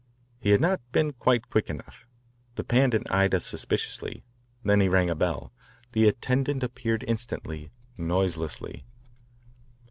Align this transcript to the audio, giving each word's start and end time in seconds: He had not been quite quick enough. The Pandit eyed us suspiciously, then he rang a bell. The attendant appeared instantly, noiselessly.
He 0.39 0.49
had 0.49 0.61
not 0.61 0.81
been 0.91 1.13
quite 1.13 1.47
quick 1.47 1.69
enough. 1.69 2.07
The 2.55 2.63
Pandit 2.63 3.03
eyed 3.11 3.35
us 3.35 3.45
suspiciously, 3.45 4.23
then 4.63 4.79
he 4.79 4.87
rang 4.89 5.11
a 5.11 5.15
bell. 5.15 5.53
The 5.91 6.07
attendant 6.07 6.63
appeared 6.63 7.05
instantly, 7.07 7.69
noiselessly. 7.99 8.81